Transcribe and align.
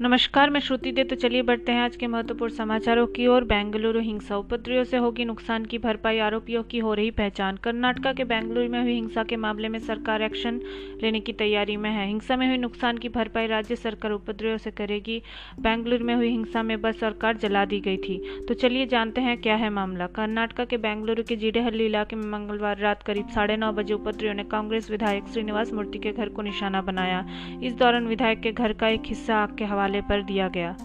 नमस्कार, 0.00 0.50
मैं 0.50 0.60
श्रुति 0.60 0.90
दे 0.92 1.02
तो 1.04 1.16
चलिए 1.16 1.42
बढ़ते 1.42 1.72
हैं 1.72 1.80
आज 1.80 1.96
के 1.96 2.06
महत्वपूर्ण 2.06 2.52
समाचारों 2.52 3.06
की 3.06 3.26
ओर। 3.26 3.44
बेंगलुरु 3.44 4.00
हिंसा 4.00 4.36
उपद्रवियों 4.36 4.84
से 4.84 4.96
होगी 4.96 5.24
नुकसान 5.24 5.64
की 5.64 5.78
भरपाई। 5.78 6.18
आरोपियों 6.18 6.62
की 6.62 6.78
हो 6.78 6.92
रही 6.94 7.10
पहचान। 7.10 7.56
कर्नाटका 7.56 8.12
के 8.12 8.24
बेंगलुरु 8.24 8.68
में 8.68 8.80
हुई 8.82 8.92
हिंसा 8.92 9.22
के 9.22 9.36
मामले 9.36 9.68
में 9.68 9.78
सरकार 9.78 10.22
एक्शन 10.22 10.60
लेने 11.02 11.20
की 11.20 11.32
तैयारी 11.32 11.76
में 11.76 11.90
है। 11.90 12.06
हिंसा 12.06 12.36
में 12.36 12.46
हुई 12.48 12.56
नुकसान 12.56 12.98
की 12.98 13.08
भरपाई 13.08 13.46
राज्य 13.46 13.76
सरकार 13.76 14.12
उपद्रवियों 14.12 14.56
से 14.58 14.70
करेगी। 14.70 15.20
बेंगलुरु 15.60 16.04
में 16.04 16.14
हुई 16.14 16.28
हिंसा 16.28 16.62
में 16.62 16.80
बस 16.80 17.04
और 17.04 17.12
कार 17.12 17.36
जला 17.36 17.64
दी 17.64 17.80
गई 17.80 17.96
थी। 17.98 18.18
तो 18.48 18.54
चलिए 18.54 18.86
जानते 18.86 19.20
हैं 19.20 19.36
क्या 19.38 19.56
है 19.56 19.70
मामला। 19.70 20.06
कर्नाटका 20.06 20.64
के 20.64 20.76
बेंगलुरु 20.78 21.22
के 21.22 21.36
जीडेहल्ली 21.36 21.86
इलाके 21.86 22.16
में 22.16 22.26
मंगलवार 22.30 22.78
रात 22.78 23.02
करीब 23.02 23.28
साढ़े 23.28 23.56
नौ 23.56 23.72
बजे 23.72 23.94
उपद्रवियों 23.94 24.34
ने 24.34 24.44
कांग्रेस 24.46 24.90
विधायक 24.90 25.28
श्रीनिवास 25.28 25.72
मूर्ति 25.72 25.98
के 25.98 26.12
घर 26.12 26.28
को 26.28 26.42
निशाना 26.42 26.82
बनाया। 26.82 27.24
इस 27.62 27.74
दौरान 27.74 28.06
विधायक 28.06 28.40
के 28.40 28.52
घर 28.52 28.72
का 28.72 28.88
एक 28.88 29.06
हिस्सा 29.06 29.36
आग 29.36 29.56
के 29.58 29.64
हवाले 29.64 29.88
हवाले 29.90 30.00
पर 30.00 30.22
दिया 30.22 30.48
गया। 30.48 30.76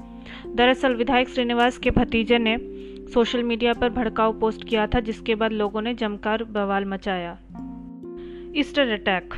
दरअसल, 0.56 0.96
विधायक 0.96 1.30
श्रीनिवास 1.30 1.78
के 1.78 1.92
भतीजे 1.92 2.38
ने 2.38 2.58
सोशल 3.14 3.44
मीडिया 3.44 3.74
पर 3.74 3.90
भड़काऊ 3.90 4.40
पोस्ट 4.40 4.68
किया 4.68 4.88
था, 4.88 5.00
जिसके 5.00 5.36
बाद 5.36 5.52
लोगों 5.52 5.82
ने 5.82 5.94
जमकर 5.94 6.44
बवाल 6.44 6.86
मचाया। 6.86 7.38
ईस्टर 8.56 8.90
अटैक 8.90 9.34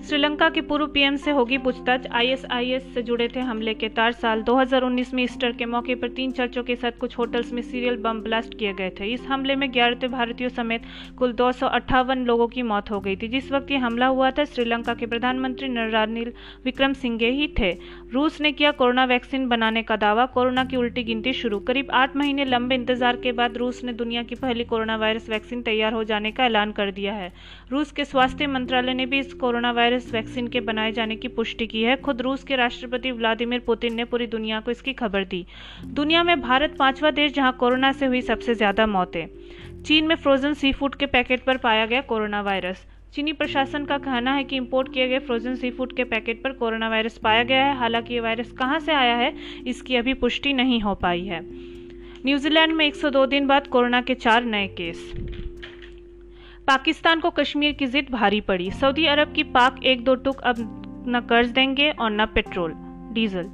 श्रीलंका 0.00 0.48
के 0.50 0.60
पूर्व 0.60 0.86
पीएम 0.86 1.16
से 1.16 1.30
होगी 1.30 1.56
पूछताछ। 1.58 2.06
आईएसआईएस 2.10 2.82
से 2.94 3.02
जुड़े 3.02 3.26
थे 3.28 3.40
हमले 3.40 3.72
के 3.74 3.88
तार 3.88 4.12
साल 4.12 4.42
2019 4.42 5.12
में 5.14 5.22
ईस्टर 5.22 5.52
के 5.52 5.64
मौके 5.64 5.94
पर 5.94 6.08
तीन 6.08 6.30
चर्चों 6.30 6.62
के 6.62 6.76
साथ 6.76 6.92
कुछ 7.00 7.16
होटल्स 7.18 7.52
में 7.52 7.60
सीरियल 7.62 7.96
बम 7.96 8.20
ब्लास्ट 8.20 8.54
किए 8.58 8.72
गए 8.72 8.90
थे। 8.90 9.12
इस 9.12 9.26
हमले 9.28 9.56
में 9.56 9.72
ग्यारह 9.72 10.08
भारतीयों 10.08 10.50
समेत 10.50 10.82
कुल 11.18 11.32
दो 11.32 11.50
सौ 11.52 11.66
अट्ठावन 11.68 12.24
लोगों 12.26 12.46
की 12.48 12.62
मौत 12.62 12.90
हो 12.90 13.00
गई 13.00 13.16
थी। 13.16 13.28
जिस 13.28 13.50
वक्त 13.52 13.70
ये 13.70 13.76
हमला 13.76 14.06
हुआ 14.06 14.30
था, 14.30 14.44
श्रीलंका 14.44 14.94
के 14.94 15.06
प्रधानमंत्री 15.06 15.68
रानिल 15.90 16.32
विक्रम 16.64 16.92
सिंघे 16.92 17.30
ही 17.30 17.48
थे। 17.58 17.70
रूस 18.12 18.40
ने 18.40 18.52
किया 18.52 18.70
कोरोना 18.72 19.04
वैक्सीन 19.04 19.46
बनाने 19.48 19.82
का 19.82 19.96
दावा। 19.96 20.26
कोरोना 20.28 20.64
की 20.64 20.76
उल्टी 20.76 21.02
गिनती 21.02 21.32
शुरू। 21.32 21.58
करीब 21.60 21.90
आठ 21.92 22.16
महीने 22.16 22.44
लंबे 22.44 22.74
इंतज़ार 22.74 23.16
के 23.16 23.32
बाद 23.32 23.56
रूस 23.56 23.84
ने 23.84 23.92
दुनिया 23.92 24.22
की 24.22 24.34
पहली 24.36 24.64
कोरोना 24.64 24.96
वायरस 24.96 25.28
वैक्सीन 25.30 25.62
तैयार 25.62 25.92
हो 25.92 26.04
जाने 26.04 26.30
का 26.32 26.44
ऐलान 26.44 26.72
कर 26.72 26.90
दिया 26.90 27.14
है। 27.14 27.32
रूस 27.70 27.92
के 27.92 28.04
स्वास्थ्य 28.06 28.46
मंत्रालय 28.48 28.94
ने 28.94 29.06
भी 29.06 29.18
इस 29.18 29.34
कोरोना 29.34 29.72
वायरस 29.90 30.12
वैक्सीन 30.12 30.48
के 30.48 30.60
बनाए 30.60 30.90
जाने 30.92 31.14
की 31.16 31.28
पुष्टि 31.28 31.66
की 31.66 31.82
है। 31.82 31.94
खुद 31.96 32.20
रूस 32.22 32.42
के 32.44 32.56
राष्ट्रपति 32.56 33.10
व्लादिमीर 33.12 33.60
पुतिन 33.60 33.94
ने 33.94 34.04
पूरी 34.04 34.26
दुनिया 34.26 34.60
को 34.60 34.70
इसकी 34.70 34.92
खबर 34.92 35.24
दी। 35.24 35.44
दुनिया 35.84 36.22
में 36.24 36.40
भारत 36.40 36.76
पांचवा 36.78 37.10
देश 37.10 37.32
जहाँ 37.32 37.52
कोरोना 37.52 37.90
से 37.92 38.06
हुई 38.06 38.20
सबसे 38.20 38.54
ज़्यादा 38.54 38.86
मौतें। 38.86 39.26
चीन 39.82 40.06
में 40.06 40.14
फ्रोजन 40.16 40.54
सी 40.54 40.72
फ़ूड 40.72 40.94
के 40.94 41.06
पैकेट 41.06 41.42
पर 41.44 41.56
पाया 41.56 41.86
गया 41.86 42.00
कोरोना 42.02 42.42
वायरस। 42.42 42.86
चीनी 43.14 43.32
प्रशासन 43.32 43.84
का 43.84 43.98
कहना 43.98 44.34
है 44.34 44.44
कि 44.44 44.56
इंपोर्ट 44.56 44.92
किए 44.94 45.08
गए 45.08 45.18
फ्रोजन 45.18 45.54
सी 45.54 45.70
फ़ूड 45.70 45.96
के 45.96 46.04
पैकेट 46.04 46.42
पर 46.44 46.52
कोरोना 46.52 46.88
वायरस 46.88 47.18
पाया 47.18 47.42
गया 47.42 47.64
है। 47.64 47.76
हालाँकि 47.78 48.14
ये 48.14 48.20
वायरस 48.20 48.52
कहाँ 48.52 48.78
से 48.80 48.92
आया 48.92 49.16
है, 49.16 49.34
इसकी 49.66 49.96
अभी 49.96 50.14
पुष्टि 50.14 50.52
नहीं 50.52 50.80
हो 50.80 50.94
पाई 50.94 51.24
है। 51.24 51.40
न्यूजीलैंड 52.26 52.72
में 52.72 52.86
102 52.86 53.26
दिन 53.26 53.46
बाद 53.46 53.66
कोरोना 53.66 54.00
के 54.00 54.14
चार 54.16 54.44
नए 54.44 54.66
केस। 54.70 55.12
पाकिस्तान 56.70 57.20
को 57.20 57.30
कश्मीर 57.30 57.72
की 57.72 57.86
जिद 57.86 58.06
भारी 58.10 58.40
पड़ी। 58.40 58.70
सऊदी 58.70 59.06
अरब 59.06 59.32
की 59.32 59.42
पाक 59.42 59.84
एक 59.84 60.04
दो 60.04 60.14
टुक 60.14 60.40
अब 60.40 60.56
न 61.08 61.20
कर्ज 61.20 61.48
देंगे 61.48 61.90
और 61.90 62.10
न 62.10 62.26
पेट्रोल। 62.26 62.74
डीजल। 63.12 63.48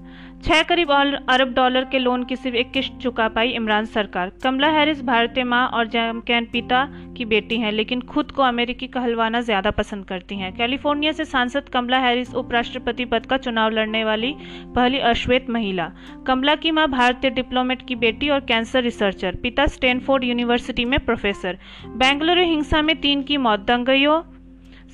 छह 0.44 0.62
करीब 0.62 0.90
अरब 0.90 1.52
डॉलर 1.54 1.84
के 1.84 1.98
लोन 1.98 2.24
की 2.24 2.36
सिर्फ़ 2.36 2.56
एक 2.56 2.70
किश्त 2.72 2.98
चुका 3.02 3.28
पाई 3.28 3.48
इमरान 3.50 3.84
सरकार। 3.86 4.32
कमला 4.42 4.68
हैरिस 4.68 5.02
भारतीय 5.02 5.44
माँ 5.44 5.66
और 5.68 5.86
जैमकैन 5.86 6.44
पिता 6.52 6.84
की 7.16 7.24
बेटी 7.24 7.56
हैं, 7.56 7.72
लेकिन 7.72 8.00
खुद 8.02 8.30
को 8.30 8.42
अमेरिकी 8.42 8.86
कहलवाना 8.86 9.40
ज़्यादा 9.40 9.70
पसंद 9.70 10.04
करती 10.04 10.36
हैं। 10.36 10.52
कैलिफ़ोर्निया 10.56 11.12
से 11.12 11.24
सांसद 11.24 11.68
कमला 11.68 11.98
हैरिस 11.98 12.34
उपराष्ट्रपति 12.34 13.04
पद 13.04 13.26
का 13.26 13.36
चुनाव 13.38 13.70
लड़ने 13.70 14.04
वाली 14.04 14.34
पहली 14.76 14.98
अश्वेत 15.06 15.50
महिला। 15.50 15.90
कमला 16.26 16.54
की 16.54 16.70
माँ 16.70 16.88
भारतीय 16.90 17.30
डिप्लोमेट 17.32 17.86
की 17.88 17.96
बेटी 17.96 18.28
और 18.28 18.40
कैंसर 18.42 18.82
रिसर्चर। 18.82 19.36
पिता 19.42 19.66
स्टेनफोर्ड 19.68 20.24
यूनिवर्सिटी 20.24 20.84
में 20.84 20.98
प्रोफेसर। 21.04 21.58
बेंगलुरु 21.88 22.44
हिंसा 22.44 22.82
में 22.82 22.96
तीन 23.00 23.22
की 23.22 23.36
मौत 23.38 23.66
दंगइयों 23.66 24.22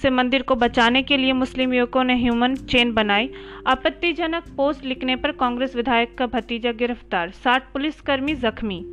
से 0.03 0.11
मंदिर 0.11 0.43
को 0.43 0.55
बचाने 0.55 1.03
के 1.03 1.17
लिए 1.17 1.33
मुस्लिम 1.33 1.75
युवकों 1.75 2.05
ने 2.05 2.15
ह्यूमन 2.15 2.55
चेन 2.55 2.93
बनाई। 2.93 3.31
आपत्तिजनक 3.67 4.45
पोस्ट 4.57 4.85
लिखने 4.85 5.17
पर 5.17 5.33
कांग्रेस 5.33 5.77
विधायक 5.77 6.19
का 6.19 6.27
भतीजा 6.27 6.73
गिरफ़्तार, 6.73 7.31
साठ 7.31 7.73
पुलिसकर्मी 7.73 8.35
जख्मी। 8.35 8.85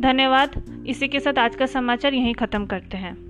धन्यवाद, 0.00 0.84
इसी 0.86 1.08
के 1.08 1.20
साथ 1.20 1.38
आज 1.38 1.56
का 1.56 1.66
समाचार 1.66 2.14
यहीं 2.14 2.34
खत्म 2.34 2.66
करते 2.66 2.96
हैं। 2.96 3.29